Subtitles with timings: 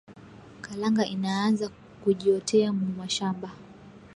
[0.61, 1.69] Kalanga inaaza
[2.03, 3.49] kujioteya mumashamba